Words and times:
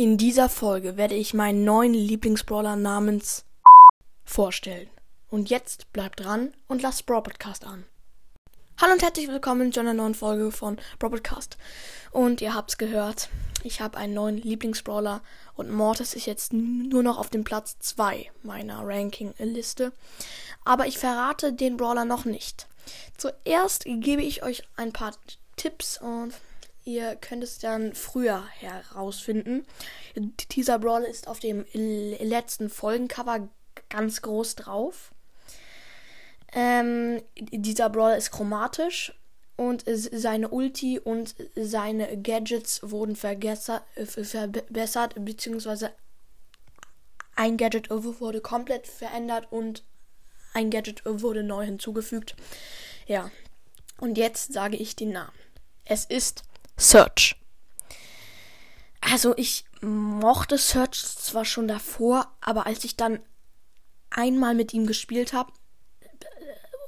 In 0.00 0.16
dieser 0.16 0.48
Folge 0.48 0.96
werde 0.96 1.14
ich 1.14 1.34
meinen 1.34 1.62
neuen 1.62 1.92
Lieblingsbrawler 1.92 2.74
namens 2.74 3.44
vorstellen. 4.24 4.88
Und 5.28 5.50
jetzt 5.50 5.92
bleibt 5.92 6.20
dran 6.20 6.54
und 6.68 6.80
lasst 6.80 7.04
Brawl 7.04 7.22
Podcast 7.22 7.66
an. 7.66 7.84
Hallo 8.80 8.94
und 8.94 9.02
herzlich 9.02 9.28
willkommen 9.28 9.74
zu 9.74 9.80
einer 9.80 9.92
neuen 9.92 10.14
Folge 10.14 10.52
von 10.52 10.78
Brawl 10.98 11.10
Podcast. 11.10 11.58
Und 12.12 12.40
ihr 12.40 12.54
habt's 12.54 12.78
gehört, 12.78 13.28
ich 13.62 13.82
habe 13.82 13.98
einen 13.98 14.14
neuen 14.14 14.38
Lieblingsbrawler 14.38 15.20
und 15.54 15.70
Mortis 15.70 16.14
ist 16.14 16.24
jetzt 16.24 16.54
nur 16.54 17.02
noch 17.02 17.18
auf 17.18 17.28
dem 17.28 17.44
Platz 17.44 17.76
2 17.80 18.30
meiner 18.42 18.80
Ranking-Liste. 18.82 19.92
Aber 20.64 20.86
ich 20.86 20.96
verrate 20.96 21.52
den 21.52 21.76
Brawler 21.76 22.06
noch 22.06 22.24
nicht. 22.24 22.68
Zuerst 23.18 23.84
gebe 23.84 24.22
ich 24.22 24.42
euch 24.42 24.62
ein 24.76 24.94
paar 24.94 25.12
Tipps 25.56 26.00
und 26.00 26.32
Ihr 26.84 27.16
könnt 27.16 27.44
es 27.44 27.58
dann 27.58 27.94
früher 27.94 28.46
herausfinden. 28.48 29.66
Dieser 30.52 30.78
Brawler 30.78 31.08
ist 31.08 31.28
auf 31.28 31.40
dem 31.40 31.64
letzten 31.72 32.70
Folgencover 32.70 33.48
ganz 33.88 34.22
groß 34.22 34.56
drauf. 34.56 35.12
Ähm, 36.52 37.22
dieser 37.36 37.90
Brawler 37.90 38.16
ist 38.16 38.32
chromatisch 38.32 39.12
und 39.56 39.84
seine 39.86 40.48
Ulti 40.48 40.98
und 40.98 41.34
seine 41.54 42.20
Gadgets 42.20 42.80
wurden 42.82 43.14
verbessert, 43.14 43.84
beziehungsweise 45.16 45.92
ein 47.36 47.56
Gadget 47.56 47.90
wurde 47.90 48.40
komplett 48.40 48.86
verändert 48.86 49.48
und 49.50 49.84
ein 50.54 50.70
Gadget 50.70 51.02
wurde 51.04 51.42
neu 51.42 51.64
hinzugefügt. 51.64 52.34
Ja, 53.06 53.30
und 53.98 54.18
jetzt 54.18 54.52
sage 54.52 54.76
ich 54.76 54.96
den 54.96 55.12
Namen. 55.12 55.38
Es 55.84 56.04
ist 56.04 56.42
Search. 56.80 57.36
Also 59.00 59.34
ich 59.36 59.64
mochte 59.80 60.58
Search 60.58 61.02
zwar 61.04 61.44
schon 61.44 61.68
davor, 61.68 62.30
aber 62.40 62.66
als 62.66 62.84
ich 62.84 62.96
dann 62.96 63.20
einmal 64.10 64.54
mit 64.54 64.72
ihm 64.74 64.86
gespielt 64.86 65.32
habe, 65.32 65.52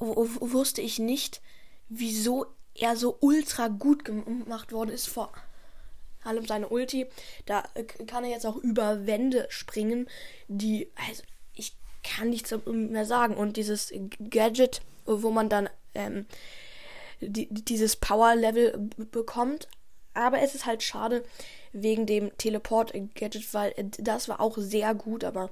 wusste 0.01 0.81
ich 0.81 0.99
nicht, 0.99 1.41
wieso 1.89 2.47
er 2.75 2.97
so 2.97 3.17
ultra 3.21 3.69
gut 3.69 4.05
gemacht 4.05 4.73
worden 4.73 4.91
ist 4.91 5.09
vor 5.09 5.33
allem 6.25 6.47
seine 6.47 6.69
Ulti. 6.69 7.07
Da 7.47 7.65
kann 8.07 8.25
er 8.25 8.31
jetzt 8.31 8.47
auch 8.47 8.57
über 8.57 9.07
Wände 9.07 9.47
springen, 9.51 10.09
die, 10.49 10.91
also 11.09 11.23
ich 11.55 11.77
kann 12.03 12.31
nichts 12.31 12.55
mehr 12.67 13.07
sagen. 13.07 13.35
Und 13.35 13.57
dieses 13.57 13.93
Gadget, 14.31 14.83
wo 15.05 15.31
man 15.31 15.49
dann 15.49 15.69
ähm, 15.95 16.27
die, 17.21 17.49
dieses 17.51 17.97
Power-Level 17.97 18.91
bekommt, 19.11 19.69
aber 20.15 20.41
es 20.41 20.55
ist 20.55 20.67
halt 20.67 20.83
schade 20.83 21.25
wegen 21.73 22.07
dem 22.07 22.37
Teleport-Gadget, 22.37 23.55
weil 23.55 23.75
das 23.99 24.29
war 24.29 24.41
auch 24.41 24.59
sehr 24.59 24.95
gut, 24.95 25.25
aber 25.25 25.51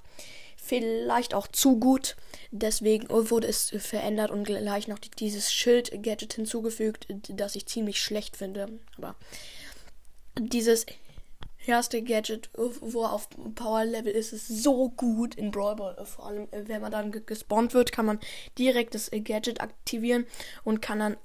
vielleicht 0.57 1.35
auch 1.35 1.49
zu 1.49 1.79
gut. 1.79 2.17
Deswegen 2.51 3.09
wurde 3.09 3.47
es 3.47 3.71
verändert 3.79 4.31
und 4.31 4.45
gleich 4.45 4.89
noch 4.89 4.99
dieses 4.99 5.53
Schild-Gadget 5.53 6.35
hinzugefügt, 6.35 7.07
das 7.29 7.57
ich 7.57 7.67
ziemlich 7.67 8.01
schlecht 8.01 8.37
finde. 8.37 8.79
Aber 8.99 9.17
dieses 10.39 10.87
erste 11.67 12.03
Gadget, 12.03 12.51
wo 12.55 13.03
er 13.03 13.13
auf 13.13 13.29
Power 13.55 13.85
Level 13.85 14.13
ist, 14.13 14.33
ist 14.33 14.49
so 14.49 14.91
gut 14.91 15.35
in 15.35 15.51
Brawl 15.51 15.77
Ball. 15.77 16.05
Vor 16.05 16.27
allem, 16.27 16.49
wenn 16.53 16.81
man 16.81 16.93
dann 16.93 17.11
gespawnt 17.27 17.75
wird, 17.75 17.93
kann 17.93 18.07
man 18.07 18.21
direkt 18.59 18.95
das 18.95 19.11
Gadget 19.11 19.61
aktivieren 19.61 20.27
und 20.65 20.83
kann 20.83 20.99
dann 20.99 21.17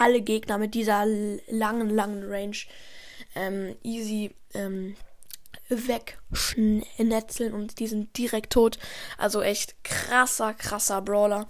alle 0.00 0.22
Gegner 0.22 0.58
mit 0.58 0.74
dieser 0.74 1.04
langen, 1.06 1.90
langen 1.90 2.24
Range 2.24 2.56
ähm, 3.34 3.76
easy 3.82 4.34
ähm, 4.54 4.96
wegschnetzeln 5.68 7.52
und 7.52 7.78
die 7.78 7.86
sind 7.86 8.16
direkt 8.16 8.52
tot. 8.52 8.78
Also 9.18 9.42
echt 9.42 9.84
krasser, 9.84 10.54
krasser 10.54 11.02
Brawler. 11.02 11.48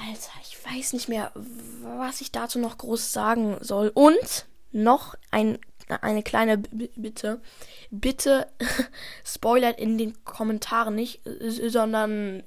Alter, 0.00 0.32
ich 0.42 0.58
weiß 0.64 0.94
nicht 0.94 1.08
mehr, 1.08 1.30
was 1.34 2.20
ich 2.20 2.32
dazu 2.32 2.58
noch 2.58 2.78
groß 2.78 3.12
sagen 3.12 3.58
soll. 3.60 3.90
Und 3.94 4.46
noch 4.72 5.14
ein, 5.30 5.58
eine 6.00 6.22
kleine 6.22 6.58
Bitte. 6.58 7.40
Bitte 7.90 8.50
spoilert 9.24 9.78
in 9.78 9.98
den 9.98 10.24
Kommentaren 10.24 10.94
nicht, 10.94 11.20
sondern 11.68 12.44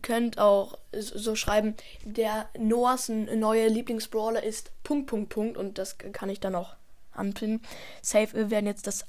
könnt 0.00 0.38
auch 0.38 0.78
so 0.92 1.34
schreiben, 1.34 1.76
der 2.04 2.48
Noahs 2.58 3.08
neue 3.08 3.68
Lieblingsbrawler 3.68 4.42
ist 4.42 4.70
Punkt, 4.82 5.08
Punkt, 5.08 5.28
Punkt. 5.30 5.56
Und 5.56 5.78
das 5.78 5.98
kann 5.98 6.28
ich 6.28 6.40
dann 6.40 6.54
auch 6.54 6.76
anpinnen. 7.12 7.62
Safe 8.00 8.50
werden 8.50 8.66
jetzt 8.66 8.86
das 8.86 9.04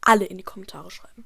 alle 0.00 0.24
in 0.24 0.38
die 0.38 0.44
Kommentare 0.44 0.90
schreiben. 0.90 1.24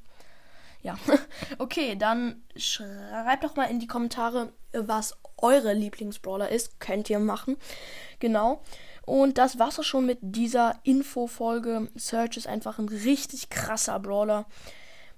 Ja, 0.82 0.98
okay, 1.58 1.96
dann 1.96 2.42
schreibt 2.56 3.44
doch 3.44 3.56
mal 3.56 3.64
in 3.66 3.78
die 3.78 3.86
Kommentare, 3.86 4.52
was 4.72 5.16
eure 5.36 5.72
Lieblingsbrawler 5.72 6.48
ist. 6.48 6.80
Könnt 6.80 7.08
ihr 7.10 7.18
machen. 7.18 7.56
Genau. 8.18 8.62
Und 9.04 9.38
das 9.38 9.58
war's 9.58 9.78
auch 9.78 9.84
schon 9.84 10.06
mit 10.06 10.18
dieser 10.20 10.78
Info-Folge. 10.84 11.88
Search 11.96 12.36
ist 12.36 12.46
einfach 12.46 12.78
ein 12.78 12.88
richtig 12.88 13.50
krasser 13.50 13.98
Brawler. 13.98 14.46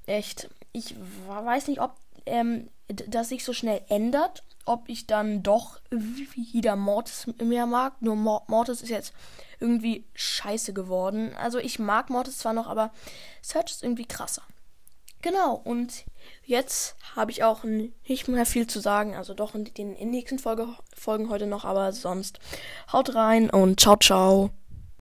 Echt. 0.06 0.50
Ich 0.72 0.94
weiß 1.28 1.68
nicht, 1.68 1.80
ob 1.80 1.94
ähm, 2.26 2.68
das 2.88 3.28
sich 3.30 3.44
so 3.44 3.52
schnell 3.52 3.82
ändert, 3.88 4.44
ob 4.66 4.88
ich 4.88 5.06
dann 5.06 5.42
doch 5.42 5.80
wieder 5.90 6.76
Mortis 6.76 7.26
mehr 7.42 7.66
mag. 7.66 8.00
Nur 8.00 8.16
Mortis 8.16 8.82
ist 8.82 8.88
jetzt 8.88 9.12
irgendwie 9.60 10.06
scheiße 10.14 10.72
geworden. 10.72 11.34
Also 11.36 11.58
ich 11.58 11.78
mag 11.78 12.10
Mortis 12.10 12.38
zwar 12.38 12.52
noch, 12.52 12.66
aber 12.66 12.90
Search 13.42 13.70
ist 13.70 13.82
irgendwie 13.82 14.06
krasser. 14.06 14.42
Genau, 15.22 15.54
und 15.54 16.04
jetzt 16.44 16.96
habe 17.16 17.30
ich 17.30 17.44
auch 17.44 17.64
nicht 17.64 18.28
mehr 18.28 18.44
viel 18.44 18.66
zu 18.66 18.80
sagen. 18.80 19.14
Also 19.14 19.32
doch 19.32 19.54
in 19.54 19.64
den 19.64 19.94
nächsten 20.10 20.38
Folge, 20.38 20.68
Folgen 20.94 21.30
heute 21.30 21.46
noch, 21.46 21.64
aber 21.64 21.92
sonst 21.92 22.40
haut 22.92 23.14
rein 23.14 23.48
und 23.48 23.80
ciao, 23.80 23.96
ciao. 23.96 24.50